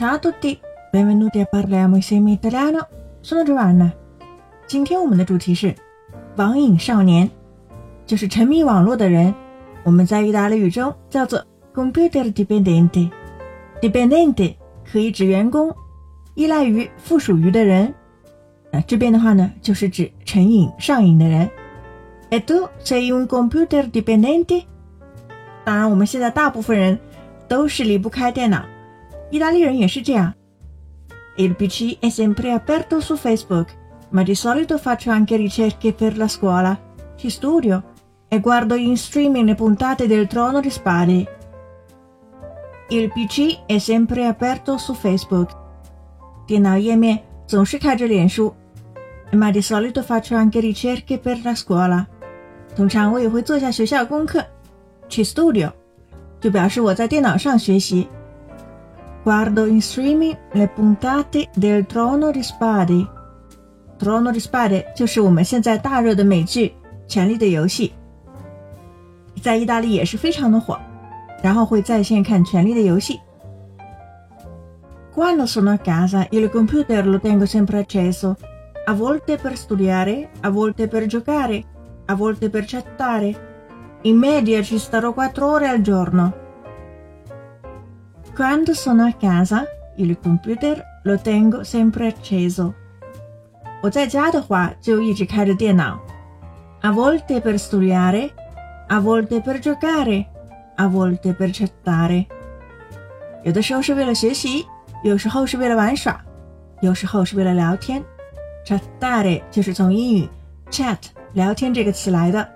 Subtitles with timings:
[0.00, 0.58] Ciao a tutti,
[0.90, 2.88] benvenuti a Parliamo insieme italiano.
[3.20, 3.92] Sono Giovanna。
[4.66, 5.74] 今天我们的主题是
[6.36, 7.28] 网瘾少年，
[8.06, 9.34] 就是沉迷网络的人。
[9.82, 11.44] 我们在意大利语中叫做
[11.74, 13.10] computer dipendente。
[13.82, 14.54] dipendente
[14.90, 15.70] 可以指员工，
[16.32, 17.92] 依赖于、附属于的人。
[18.70, 21.50] 那这边的话呢，就是指成瘾、上瘾的人。
[22.30, 24.64] E tu sei un computer dipendente？
[25.62, 26.98] 当然，我们现在大部分人
[27.46, 28.64] 都是离不开电脑，
[29.29, 30.33] 意大利人也是这样。
[31.37, 33.75] Il PC è sempre aperto su Facebook,
[34.09, 36.79] ma di solito faccio anche ricerche per la scuola.
[37.17, 37.83] Ci studio
[38.29, 41.27] e guardo in streaming le puntate del Trono di Spade.
[42.89, 45.51] Il PC è sempre aperto su Facebook.
[46.45, 48.53] 电脑页面总是开着脸书。
[49.31, 52.05] Ma di solito faccio anche ricerche per la scuola.
[52.75, 54.45] 通常我也会做一下学校功课。
[55.09, 55.71] Ci studio
[56.39, 58.07] 就表示我在电脑上学习。
[59.23, 63.07] Guardo in streaming le puntate del Trono di Spade.
[63.97, 66.67] Trono di Spade 就是我们现在大热的美剧《
[67.07, 67.93] 权力的游戏》，
[69.41, 70.77] 在意大利也是非常的火。
[71.45, 73.13] 然后会在线看《权力的游戏》。
[75.13, 78.35] Quando sono a casa, il computer lo tengo sempre acceso,
[78.85, 81.63] a volte per studiare, a volte per giocare,
[82.07, 83.99] a volte per chattare.
[84.01, 86.33] In media ci starò 4 ore al giorno.
[88.35, 89.65] Quando sono a casa,
[89.97, 92.73] il computer lo tengo sempre acceso.
[93.81, 95.99] 我在家的话就一直开着电脑，
[96.81, 98.31] a volte per studiare,
[98.87, 100.25] a volte per giocare,
[100.75, 102.25] a volte per chattare。
[103.43, 104.65] 有的时候是为了学习，
[105.03, 106.19] 有时候是为了玩耍，
[106.81, 108.03] 有时候是为了聊天。
[108.65, 110.27] chattare 就是从英语
[110.71, 110.97] chat
[111.33, 112.49] 聊天这个词来的。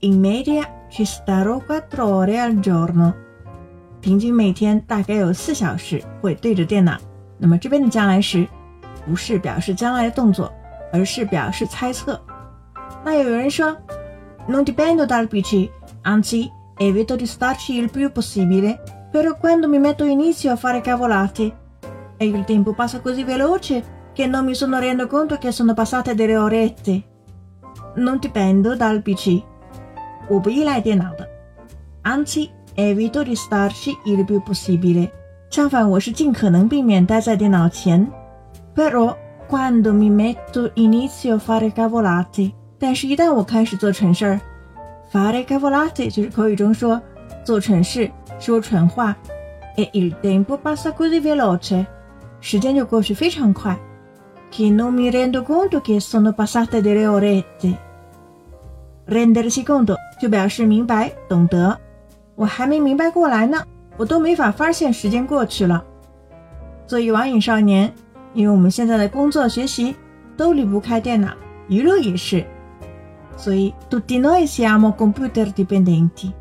[0.00, 3.12] In media ci starò quattro ore al giorno。
[4.00, 6.96] 平均每天大概有四小时会对着电脑。
[7.38, 8.46] 那么这边的将来时
[9.06, 10.52] 不是表示将来的动作，
[10.92, 12.20] 而是表示猜测。
[13.04, 13.76] 那有人说，
[14.46, 15.70] Non dipendo dal PC,
[16.02, 18.78] anzi evito di starci il più possibile,
[19.10, 21.52] però quando mi metto inizio a fare cavolate
[22.18, 23.82] e il tempo passa così veloce
[24.12, 27.02] che non mi sono rendo conto che sono passate delle orette.
[27.96, 29.42] Non dipendo dal PC，
[30.28, 31.26] 我不依赖电脑的，
[32.02, 35.10] anzi evito di starci il più possibile。
[35.50, 38.06] 相反，我是尽可能避免待在电脑前。
[38.74, 39.14] Però
[39.48, 44.40] quando mi metto inizio a fare cavolate，但是，一旦我开始做蠢事儿，
[45.12, 47.00] fare cavolate 就是口语中说
[47.44, 48.10] 做蠢事、
[48.40, 49.16] 说蠢话。
[49.76, 51.86] E il tempo passa così veloce，
[52.40, 53.78] 时间就过去非常快。
[54.50, 61.76] Che non mi rendo conto che sono passate delle orette。rendersi conto 就表示明白、懂得。
[62.39, 63.61] 我还没明白过来呢，
[63.97, 65.83] 我都没法发现时间过去了。
[66.87, 67.93] 作为网瘾少年。
[68.35, 69.95] 因为我们现在的工作、学习
[70.37, 71.29] 都离不开电脑，
[71.67, 72.45] 娱乐也是，
[73.35, 76.31] 所以 tutti noi siamo computer dipendenti。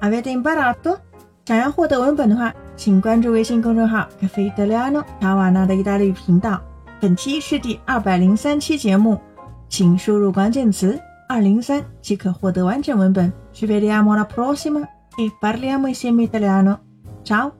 [0.00, 0.96] Avete imparato？
[1.44, 6.58] 想要获得文本的话，请关注微信公众号 “Cafe Italiano” 塔瓦纳的意大利语频道。
[6.98, 9.20] 本期是第二百零三期节目，
[9.68, 10.98] 请输入关键词
[11.29, 13.31] “二零三”即可获得完整文本。
[13.51, 14.81] Ci vediamo alla prossima
[15.17, 17.58] e parliamo insieme italiano。Ciao。